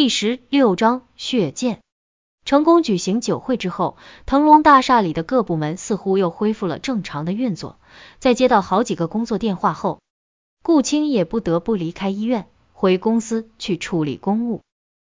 [0.00, 1.78] 第十六章血溅。
[2.46, 7.78] 成功举行酒会之后，腾龙大厦里的各部门似乎又恢复了正常的运作。
[8.18, 10.00] 在接到好几个工作电话后，
[10.62, 14.62] 顾青也不得不离开医院，回公司去处理公务。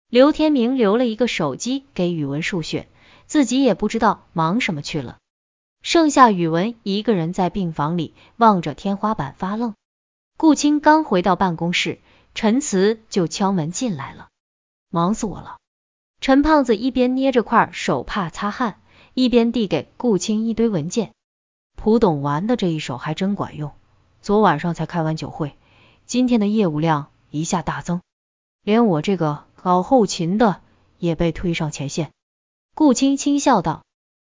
[0.09, 2.87] 刘天明留了一个手机给宇文数学，
[3.25, 5.17] 自己也不知道忙什么去了。
[5.81, 9.73] 剩下宇文一个人在病房里望着天花板发愣。
[10.37, 11.99] 顾青刚回到办公室，
[12.33, 14.29] 陈慈就敲门进来了。
[14.89, 15.57] 忙死我了！
[16.19, 18.81] 陈胖子一边捏着块手帕擦汗，
[19.13, 21.13] 一边递给顾青一堆文件。
[21.75, 23.71] 蒲董玩的这一手还真管用，
[24.21, 25.55] 昨晚上才开完酒会，
[26.05, 28.01] 今天的业务量一下大增，
[28.63, 30.61] 连我这个搞后勤的
[30.97, 32.11] 也被推上前线。
[32.73, 33.83] 顾青轻笑道：“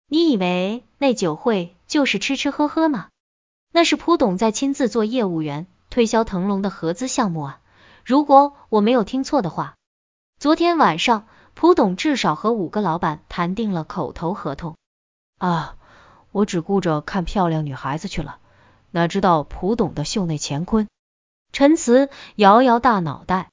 [0.07, 3.07] 你以为那酒会就是吃吃喝喝吗？
[3.71, 7.61] 那是蒲董在亲自做业务员，推销腾龙的合资项目啊！
[8.05, 9.75] 如果我没有听错的话。”
[10.41, 14.75] 昨天晚上，蒲董至少和五个老板谈定了口头合同。
[15.37, 15.75] 啊，
[16.31, 18.39] 我只顾着看漂亮女孩子去了，
[18.89, 20.87] 哪知道蒲董的袖内乾坤。
[21.53, 23.51] 陈慈摇摇大脑袋。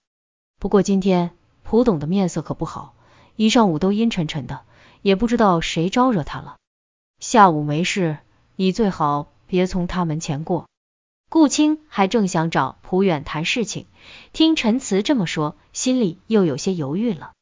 [0.59, 2.95] 不过今天蒲董的面色可不好，
[3.37, 4.63] 一上午都阴沉沉的，
[5.03, 6.57] 也不知道谁招惹他了。
[7.19, 8.17] 下午没事，
[8.57, 10.65] 你最好别从他门前过。
[11.29, 13.87] 顾青还正想找蒲远谈事情，
[14.33, 17.33] 听陈慈这么说，心里又有些犹豫了。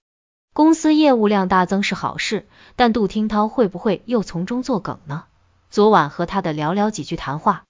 [0.52, 5.24] 公司业务量大增是好事，但杜听涛会不会又从中作梗呢？
[5.70, 7.64] 昨晚和他的寥寥几句谈话，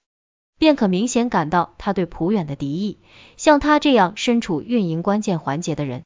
[0.57, 2.97] 便可明显感到他对蒲远的敌意。
[3.35, 6.03] 像他这样身处运营关键环节的人，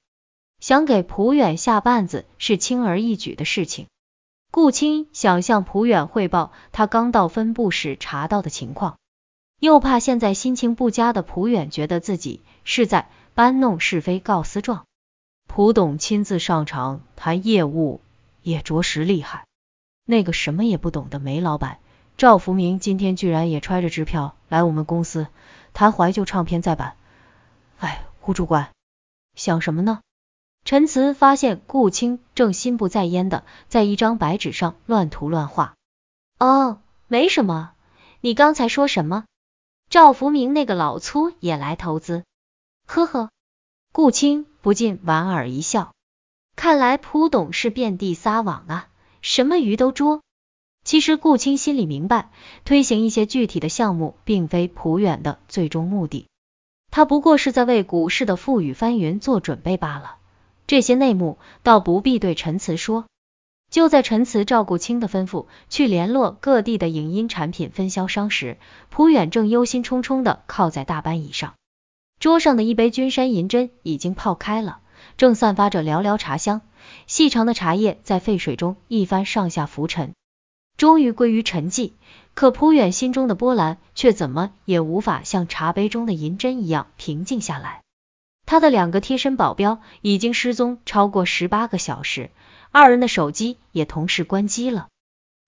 [0.59, 3.87] 想给蒲远下绊子是轻而易举的事情。
[4.51, 8.97] 顾青想向蒲远汇报他刚到分部时查到的情况。
[9.61, 14.87] 又怕现在心情不佳的蒲远觉得自己是在搬弄是非、告私状。
[15.47, 18.01] 蒲董亲自上场谈业务
[18.41, 19.45] 也着实厉害。
[20.03, 21.77] 那个什么也不懂的煤老板
[22.17, 25.27] 赵福明今天居然也揣着支票来我们公司
[25.73, 26.95] 谈怀旧唱片再版。
[27.77, 28.71] 哎，胡主管
[29.35, 29.99] 想什么呢？
[30.65, 35.75] 陈慈发现顾青正心不在焉的在一张白纸上乱涂乱画。
[36.39, 37.73] 哦，没什么。
[38.21, 39.25] 你刚才说什么？
[39.91, 42.23] 赵福明那个老粗也来投资，
[42.87, 43.29] 呵呵，
[43.91, 45.91] 顾青不禁莞尔一笑。
[46.55, 48.87] 看来蒲董是遍地撒网啊，
[49.21, 50.21] 什么鱼都捉。
[50.85, 52.31] 其实顾青心里明白，
[52.63, 56.29] 推行一些具体的项目，并非蒲远的最终目的，
[56.89, 60.15] 他不过是在为股市的富裕翻云做准备罢了。
[60.67, 63.07] 这些内幕倒不必对陈慈说。
[63.71, 68.57] 就在陈慈照顾青的吩咐去联络各地的影音产品分销商时，
[68.89, 71.53] 蒲远正忧心忡忡的靠在大班椅上，
[72.19, 74.79] 桌上的一杯君山银针已经泡开了，
[75.15, 76.61] 正散发着寥寥茶香，
[77.07, 80.13] 细长的茶叶在沸水中一番上下浮沉，
[80.75, 81.93] 终于归于沉寂。
[82.33, 87.81] 可蒲远心中的波澜却怎么也无法像茶杯中的银针一样平静下来。
[88.45, 92.31] 他的两个贴身保镖已经失踪超过十八个小时。
[92.71, 94.87] 二人的手机也同时关机了。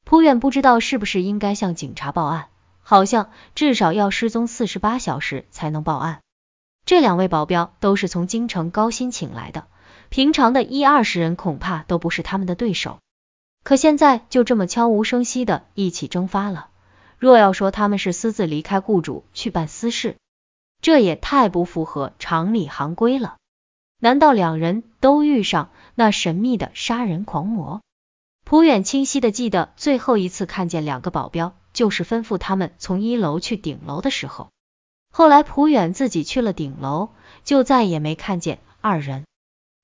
[0.04, 2.50] 蒲远不知道是不是应该向警察报案，
[2.82, 6.20] 好像至少要失踪四十八小时才能报案。
[6.86, 9.68] 这两位保镖都是从京城高薪请来的，
[10.10, 13.00] 平常的一二十人恐怕都不是他们的对手。
[13.64, 16.68] 可现在就这么悄无声息的一起蒸发了。
[17.18, 20.18] 若要说他们是私自离开雇主去办私事，
[20.82, 23.38] 这也太不符合常理行规了。
[24.04, 27.80] 难道两人都遇上那神秘的杀人狂魔？
[28.44, 34.50] 蒲远清晰的记得最后一次看见两个保镖，就是吩咐他们从一楼去顶楼的时候。
[35.10, 37.12] 后来蒲远自己去了顶楼，
[37.46, 39.24] 就再也没看见二人。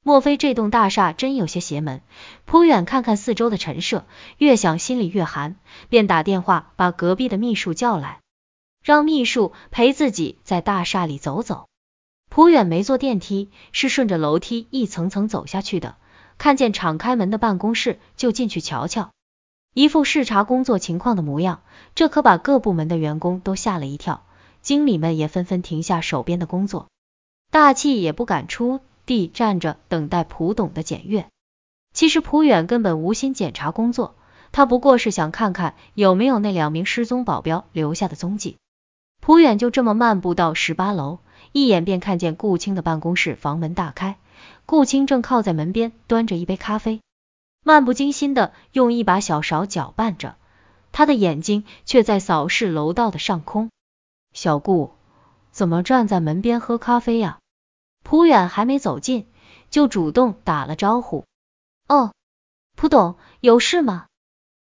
[0.04, 2.02] 莫非这栋大厦真有些邪门？
[2.44, 4.06] 蒲远看看四周的陈设，
[4.38, 5.56] 越想心里越寒，
[5.88, 8.20] 便打电话把隔壁的秘书叫来，
[8.84, 11.69] 让秘书陪自己在大厦里走走。
[12.30, 15.98] 蒲远没坐电梯，是顺着楼梯一层层走下去的。
[16.38, 19.12] 看见敞开门的办公室，就进去瞧瞧，
[19.74, 21.62] 一副视察工作情况的模样。
[21.96, 24.24] 这可把各部门的员工都吓了一跳，
[24.62, 26.88] 经理们也纷纷停下手边的工作，
[27.52, 31.28] 大气也不敢出地站着等待蒲董的检阅。
[31.94, 34.16] 其实蒲远根本无心检查工作，
[34.54, 38.56] 他不过是想看看有没有那两名失踪保镖留下的踪迹。
[39.20, 41.20] 蒲远就这么漫步到十八楼。
[41.52, 44.18] 一眼便看见顾青的办公室房门大开，
[44.66, 47.02] 顾青正靠在门边端着一杯咖啡，
[47.64, 50.36] 漫不经心的用一把小勺搅拌着，
[50.92, 53.70] 他的眼睛却在扫视楼道的上空。
[54.34, 54.92] 小顾，
[55.52, 57.40] 怎么站在门边喝咖啡呀？
[58.04, 59.28] 蒲远还没走近，
[59.70, 61.26] 就主动打了招呼。
[61.88, 62.14] 哦，
[62.76, 64.06] 蒲董，有事吗？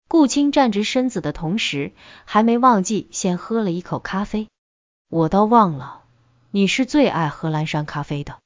[0.09, 1.93] 顾青站直身子的同时，
[2.25, 4.49] 还没忘记先喝了一口咖啡。
[5.11, 6.05] 我倒忘了，
[6.59, 8.41] 你是最爱喝蓝山咖啡的。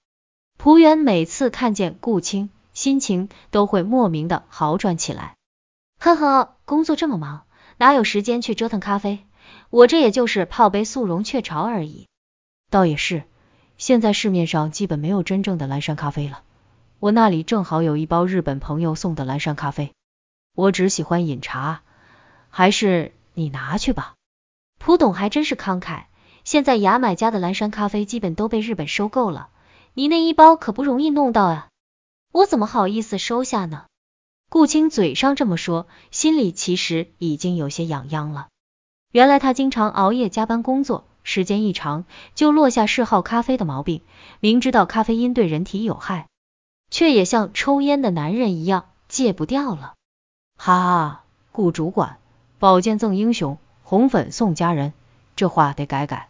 [0.58, 5.36] 蒲远每次看见顾青，心情都会莫名的好转起来。
[5.98, 7.46] 呵呵，工作这么忙，
[7.78, 9.24] 哪有时间去折腾咖啡？
[9.70, 12.06] 我这也就是泡杯速溶雀巢而已。
[12.68, 13.22] 倒也是，
[13.78, 16.42] 现在市面上基本没有真正的蓝山咖啡了。
[16.98, 19.94] 我那里正好有一包日本朋友送的蓝山咖啡。
[20.54, 21.80] 我只喜欢饮茶，
[22.50, 24.12] 还是你拿去吧。
[24.78, 26.02] 蒲董还真是慷慨，
[26.44, 29.48] 现在牙买加的蓝山咖啡基本都被日本收购了，
[29.94, 31.68] 你那一包可不容易弄到啊，
[32.32, 33.84] 我怎么好意思收下呢？
[34.48, 38.48] 顾青嘴上这么说，心里其实已经有些痒痒了。
[39.10, 42.04] 原来他经常熬夜加班工作，时间一长
[42.34, 44.02] 就落下嗜好咖啡的毛病，
[44.40, 46.26] 明知道咖啡因对人体有害，
[46.90, 49.94] 却也像抽烟的男人一样戒不掉了。
[50.56, 52.18] 哈哈，顾主管，
[52.58, 54.92] 宝剑赠英雄，红粉送佳人，
[55.36, 56.28] 这话得改改，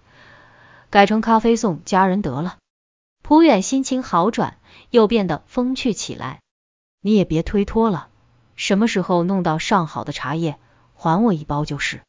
[0.93, 2.59] 改成咖啡送家人得了。
[3.23, 4.59] 蒲远心情好转，
[4.91, 6.43] 又变得风趣起来。
[7.01, 8.11] 你也别推脱了，
[8.57, 10.59] 什么时候弄到上好的茶叶，
[10.93, 12.03] 还我一包就是。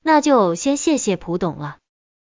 [0.00, 1.78] 那就先谢谢蒲董了，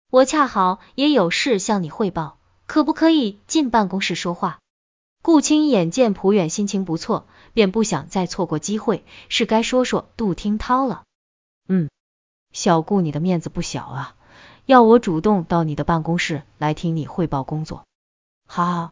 [0.08, 4.58] 我恰好也有事向你汇报，可不可以进办公室说话？
[5.20, 11.02] 顾青眼见蒲远心情不错，便不想再错过机会，是该说说杜听涛了。
[11.68, 11.90] 嗯，
[12.52, 14.16] 小顾你的面子不小啊，
[14.66, 17.84] 要我主动到你的办公室来听你汇报工作。
[18.46, 18.90] 好，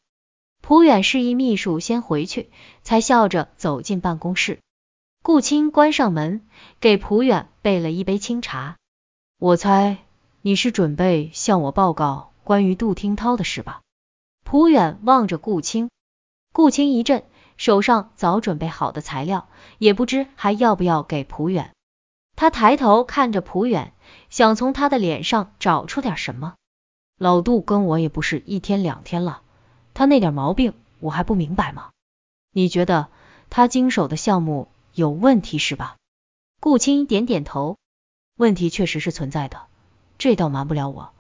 [0.60, 2.50] 蒲远示意秘书先回去，
[2.82, 4.58] 才笑着走进办公室。
[5.22, 6.46] 顾青关上门，
[6.80, 8.76] 给蒲远备了一杯清茶。
[9.38, 9.98] 我猜
[10.42, 13.82] 你是准备向我报告关于杜听涛的事吧？
[14.44, 15.90] 蒲远望着顾青。
[16.52, 17.22] 顾青一震，
[17.56, 21.70] 手上早准备好的材料，也不知还要不要给蒲远。
[22.34, 23.92] 他抬头看着蒲远，
[24.28, 26.54] 想从他的脸上找出点什么。
[27.18, 29.42] 老杜跟我也不是一天两天了，
[29.92, 31.90] 他那点毛病我还不明白吗？
[32.52, 33.08] 你觉得
[33.50, 35.96] 他经手的项目有问题是吧？
[36.60, 37.76] 顾青点点头，
[38.36, 39.62] 问题确实是存在的，
[40.18, 41.12] 这倒瞒不了我。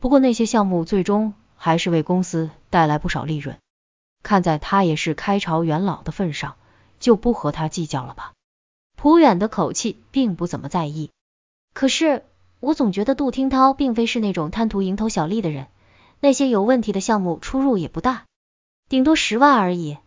[0.00, 3.58] 不过那些项目最终还是为公司带来不少利润。
[4.22, 6.56] 看在他也是开朝元老的份上，
[6.98, 8.32] 就不和他计较了吧。
[8.96, 11.10] 蒲远的口气并不怎么在意。
[11.74, 12.24] 可是
[12.62, 15.66] 我总觉得杜听涛并非是那种贪图蝇头小利的人，
[16.20, 18.26] 那些有问题的项目出入也不大，
[18.88, 19.98] 顶多十万而已。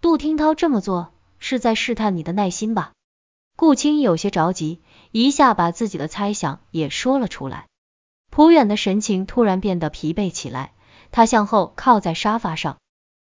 [0.00, 2.90] 杜听涛这么做是在试探你的耐心吧？
[3.56, 4.80] 顾青有些着急，
[5.12, 7.68] 一下把自己的猜想也说了出来。
[8.28, 10.72] 蒲远的神情突然变得疲惫起来，
[11.12, 12.78] 他向后靠在沙发上。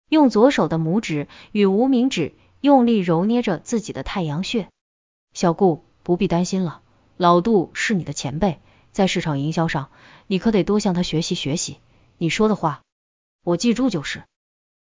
[0.08, 4.68] 用左手的拇指与无名指用力揉捏着自己的太阳穴。
[5.34, 6.80] 小顾不必担心了，
[7.16, 8.60] 老杜是你的前辈，
[8.98, 9.90] 在市场营销上，
[10.26, 11.78] 你可得多向他学习学习。
[12.16, 12.80] 你说的话，
[13.44, 14.24] 我记住就是。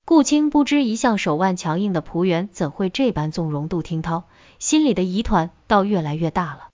[0.06, 4.24] 顾青不知一向手腕强硬的蒲原怎会这般纵容杜听涛，
[4.58, 6.70] 心里的疑团倒越来越大了。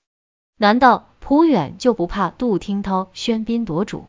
[0.56, 4.06] 难道蒲远就不怕杜听涛喧宾夺主？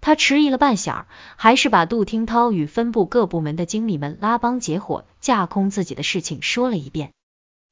[0.00, 7.10] 他迟疑了半晌，还是把杜听涛与分部各部门的经理们拉帮结伙、架空自己的事情说了一遍。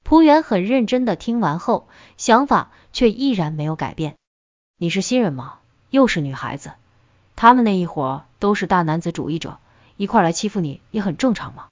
[0.02, 1.86] 蒲远很认真的听完后，
[2.16, 4.17] 想法却依然没有改变。
[4.80, 5.58] 你是新人吗？
[5.90, 6.70] 又是女孩子，
[7.34, 9.58] 他们那一伙都是大男子主义者，
[9.96, 11.66] 一块来欺负你也很正常嘛。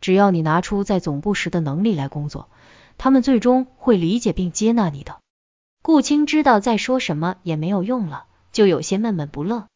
[0.00, 2.48] 只要你拿出在总部时的能力来工作，
[2.98, 5.18] 他们最终会理解并接纳你的。
[5.82, 9.66] 顾青知道再说什么也没有用了，就有些闷闷不乐。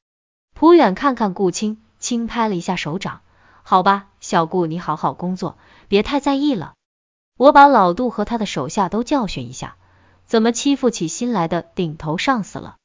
[0.55, 3.23] 蒲远看看顾青，轻拍了一下手掌，
[3.65, 5.59] 好吧，小顾，你好好工作，
[5.89, 6.75] 别太在意了。
[7.37, 9.75] 我把老杜和他的手下都教训一下，
[10.31, 12.77] 怎么欺负起新来的顶头上司了。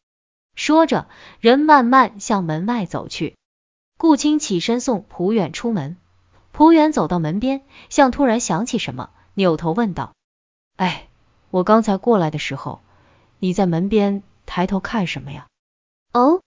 [0.55, 1.07] 说着，
[1.39, 3.35] 人慢慢向门外走去。
[3.99, 5.95] 顾青起身送蒲远出门。
[6.51, 7.61] 蒲远走到门边，
[7.91, 10.15] 像突然想起什么，扭头问道
[10.75, 11.07] ：“哎，
[11.51, 12.81] 我刚才过来的时候，
[13.37, 15.45] 你在门边抬头看什么呀？”
[16.13, 16.41] 哦。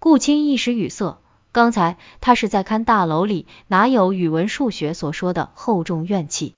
[0.00, 1.20] 顾青一时语塞，
[1.52, 6.56] 刚才他是在看大楼里哪有语文数学所说的厚重怨气，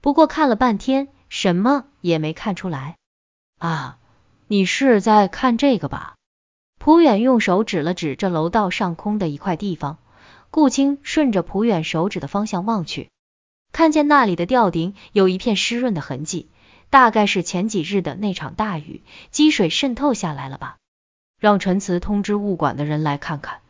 [0.00, 2.96] 不过看了半天，什么也没看出来。
[3.58, 3.98] 啊，
[4.48, 6.14] 你是在看这个吧？
[6.78, 9.98] 蒲远用手指了指这楼道上空的一块地方，
[10.50, 13.10] 顾青顺着蒲远手指的方向望去，
[13.72, 16.50] 看见那里的吊顶有一片湿润的痕迹，
[16.90, 20.76] 大概是前几日的那场大雨，积水渗透下来了吧。
[21.40, 23.60] 让陈慈通知物管的人来看看，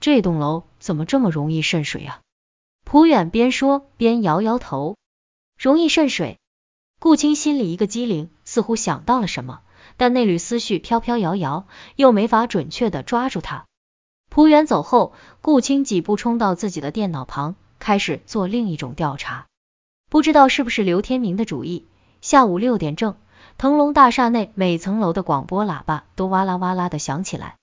[0.00, 2.20] 这栋楼怎么这么容易渗水啊？
[2.84, 4.96] 蒲远边说边摇摇头，
[5.56, 6.38] 容易渗水。
[7.00, 9.60] 顾青心里一个机灵，似乎想到了什么，
[9.98, 13.66] 但那缕思绪飘飘摇摇，又没法准确的抓住他。
[14.30, 15.12] 蒲远走后，
[15.42, 19.44] 顾青几步冲到自己的电脑旁，开始做另一种调查。
[20.08, 21.86] 不知道是不是刘天明的主意，
[22.22, 23.16] 下午六点正，
[23.58, 27.56] 腾龙大厦内每层楼的广播喇叭都哇啦哇啦的响起来。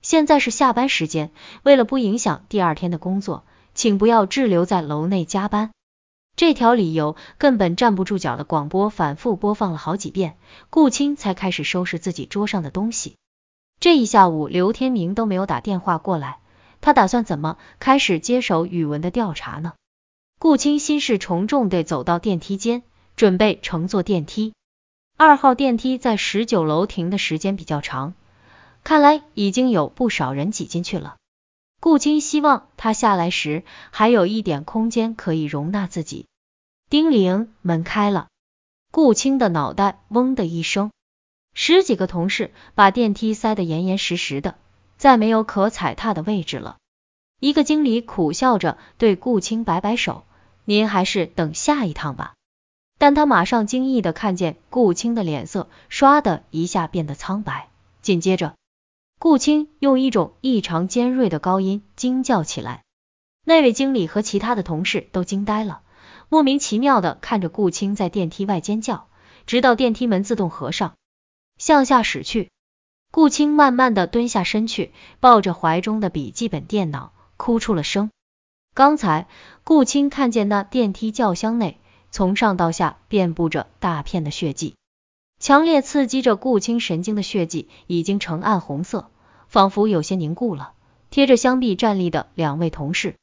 [0.00, 1.32] 现在是下班时间，
[1.64, 3.42] 为了不影响第二天的工作。
[3.74, 5.72] 请不要滞留在楼内加班。
[6.40, 10.38] 这条理由根本站不住脚的广播反复播放了好几遍，
[10.70, 13.18] 顾青才开始收拾自己桌上的东西。
[13.78, 16.38] 这一下午，刘天明都没有打电话过来，
[16.80, 19.74] 他打算怎么开始接手语文的调查呢？
[20.38, 22.84] 顾青心事重重地走到电梯间，
[23.16, 24.54] 准备乘坐电梯。
[25.18, 28.14] 二号电梯在十九楼停的时间比较长，
[28.82, 31.16] 看来已经有不少人挤进去了。
[31.80, 36.28] 顾青希望他下来时还有一点空间可以容纳自己。
[36.90, 38.26] 叮铃，门开了，
[38.90, 40.90] 顾青的脑袋嗡的一声，
[41.54, 44.56] 十几个同事把电梯塞得严严实实的，
[44.96, 46.78] 再没有可踩踏的位置了。
[47.38, 50.24] 一个经理苦笑着对顾青摆摆手，
[50.64, 52.34] 您还是等下一趟吧。
[52.98, 57.68] 但他马上惊异的看见顾青的脸色唰的一下变得苍白，
[58.02, 58.56] 紧接着。
[59.20, 62.82] 顾青用一种异常尖锐的高音惊叫起来，
[63.44, 65.82] 那位经理和其他的同事都惊呆了，
[66.30, 69.08] 莫名其妙的看着顾青在电梯外尖叫，
[69.46, 70.94] 直到电梯门自动合上，
[71.58, 72.50] 向下驶去。
[73.10, 78.10] 顾青慢慢的蹲下身去，抱着怀中的笔记本电脑，哭出了声。
[78.74, 79.26] 刚才
[79.64, 81.80] 顾青看见那电梯轿厢内，
[82.12, 84.76] 从上到下遍布着大片的血迹。
[85.40, 89.10] 强烈刺激着顾青神经的血迹已经呈暗红色，
[89.48, 90.74] 仿佛有些凝固了。
[91.10, 93.16] 贴着箱壁站立的两位同事，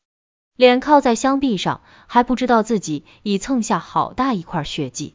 [0.58, 5.14] 脸靠在箱壁上，还不知道自己已蹭下好大一块血迹。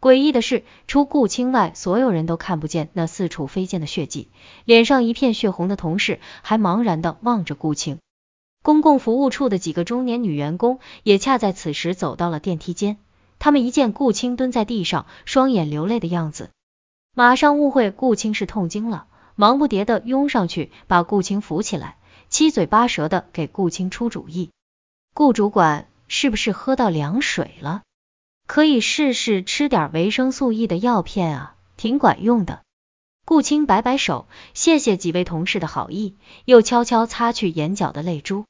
[0.00, 4.30] 诡异的是，除顾青外，所有人都看不见那四处飞溅的血迹。
[4.64, 7.98] 脸上一片血红的同事还茫然的望着顾青。
[8.62, 12.96] 公共服务处的几个中年女员工也恰在此时走到了电梯间。
[13.38, 16.48] 他们一见顾青蹲在地上，双眼流泪的样子，
[17.14, 21.98] 马上误会顾青是痛经了，忙不迭的拥上去把顾青扶起来，
[22.30, 24.48] 七嘴八舌的给顾青出主意。
[25.14, 27.82] 顾主管是不是喝到凉水了？
[28.46, 32.62] 可以试试吃点维生素 E 的药片啊，挺管用的。
[33.24, 38.44] 顾青摆摆手，谢谢几位同事的好意，又悄悄擦去眼角的泪珠。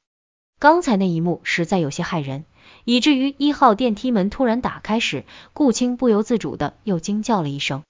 [0.59, 2.45] 刚才那一幕实在有些骇人。
[2.83, 7.83] 以至于一号电梯门突然打开时，顾青不由自主的又惊叫了一声。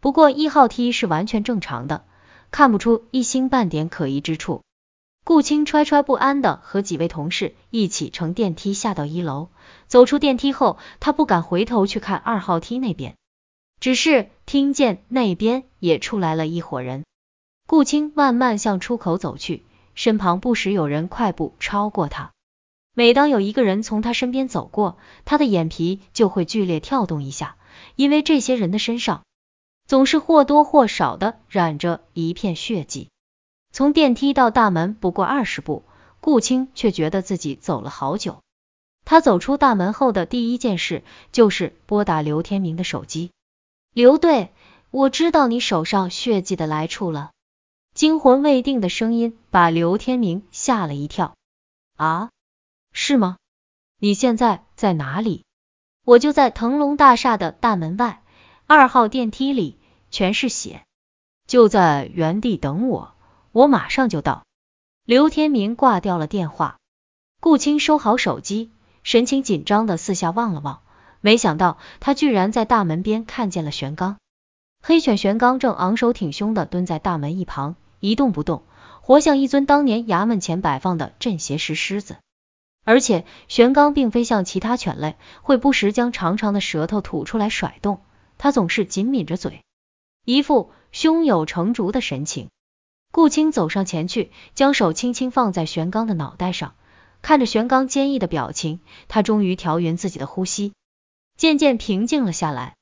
[0.00, 2.04] 不过一号梯是完全正常的，
[2.50, 4.62] 看不出一星半点可疑之处。
[5.24, 9.48] 顾青揣揣不安的和几位同事一起乘电梯下到一楼，
[9.86, 13.14] 走出电梯后，他不敢回头去看二号梯那边，
[13.80, 17.04] 只是听见那边也出来了一伙人。
[17.66, 19.64] 顾青慢慢向出口走去，
[19.94, 22.32] 身旁不时有人快步超过他。
[22.92, 27.56] 每当有一个人从他身边走过，他的眼皮就会剧烈跳动一下，
[27.96, 29.24] 因为这些人的身上
[29.86, 33.08] 总是或多或少的染着一片血迹。
[33.74, 35.82] 从电梯到大门不过二十步，
[36.20, 38.38] 顾青却觉得自己走了好久。
[39.04, 41.02] 他走出大门后的第一件事
[41.32, 43.32] 就是拨打刘天明的手机。
[43.92, 44.52] 刘队，
[44.92, 47.32] 我知道你手上血迹的来处了。
[47.94, 51.34] 惊魂未定的声音把刘天明吓了一跳。
[51.96, 52.30] 啊？
[52.92, 53.38] 是吗？
[53.98, 55.42] 你现在在哪里？
[56.04, 58.22] 我就在腾龙大厦的大门外，
[58.68, 59.76] 二号电梯里，
[60.12, 60.84] 全是血，
[61.48, 63.13] 就在原地等我，
[63.54, 64.42] 我马上就到。
[65.04, 66.78] 刘天明挂掉了电话，
[67.40, 68.72] 顾青收好手机，
[69.04, 70.80] 神情紧张的四下望了望，
[71.20, 74.16] 没想到他居然在大门边看见了玄刚。
[74.82, 78.64] 黑犬玄刚正昂首挺胸的蹲在大门一旁，一动不动，
[79.00, 82.16] 活像一尊当年衙门前摆放的镇邪石狮子。
[82.82, 88.02] 而且玄刚并非像其他犬类会不时将长长的舌头吐出来甩动，
[88.36, 89.62] 他总是紧抿着嘴，
[90.24, 92.48] 一副胸有成竹的神情。
[93.14, 96.74] 顾青走上前去，将手轻轻放在玄刚的脑袋上，
[97.22, 100.72] 看着玄刚坚毅的表情，他终于调匀自己的呼吸，
[101.36, 102.74] 渐渐平静了下来。